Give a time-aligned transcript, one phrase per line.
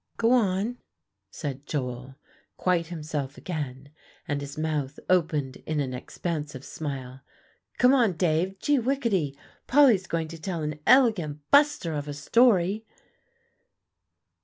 [0.17, 0.79] "Go on,"
[1.29, 2.15] said Joel
[2.57, 3.91] quite himself again,
[4.27, 7.21] and his mouth opened in an expansive smile.
[7.77, 8.57] "Come on, Dave.
[8.57, 9.37] Gee whickety!
[9.67, 12.83] Polly's going to tell an elegant buster of a story."